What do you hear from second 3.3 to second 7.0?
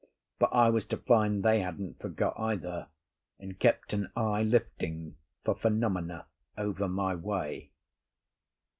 and kept an eye lifting for phenomena over